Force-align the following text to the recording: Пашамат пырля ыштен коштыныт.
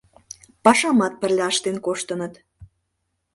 Пашамат 0.63 1.13
пырля 1.19 1.47
ыштен 1.53 1.77
коштыныт. 1.85 2.33